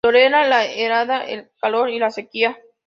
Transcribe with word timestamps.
Tolera 0.03 0.47
la 0.47 0.65
helada, 0.65 1.23
el 1.25 1.51
calor 1.61 1.91
y 1.91 1.99
la 1.99 2.09
sequía. 2.09 2.57